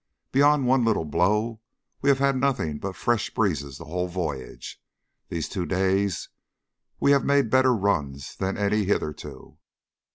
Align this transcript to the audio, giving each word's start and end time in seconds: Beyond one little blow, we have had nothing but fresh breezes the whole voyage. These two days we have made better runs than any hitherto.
Beyond 0.31 0.65
one 0.65 0.83
little 0.83 1.05
blow, 1.05 1.61
we 2.01 2.09
have 2.09 2.17
had 2.17 2.35
nothing 2.35 2.79
but 2.79 2.95
fresh 2.95 3.31
breezes 3.31 3.77
the 3.77 3.85
whole 3.85 4.07
voyage. 4.07 4.81
These 5.29 5.47
two 5.47 5.67
days 5.67 6.29
we 6.99 7.11
have 7.11 7.23
made 7.23 7.51
better 7.51 7.75
runs 7.75 8.35
than 8.35 8.57
any 8.57 8.85
hitherto. 8.85 9.59